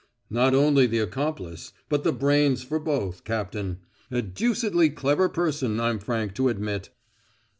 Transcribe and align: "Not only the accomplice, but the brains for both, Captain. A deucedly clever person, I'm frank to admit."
"Not 0.31 0.55
only 0.55 0.87
the 0.87 0.97
accomplice, 0.97 1.73
but 1.87 2.03
the 2.03 2.11
brains 2.11 2.63
for 2.63 2.79
both, 2.79 3.23
Captain. 3.23 3.81
A 4.09 4.23
deucedly 4.23 4.89
clever 4.89 5.29
person, 5.29 5.79
I'm 5.79 5.99
frank 5.99 6.33
to 6.37 6.49
admit." 6.49 6.89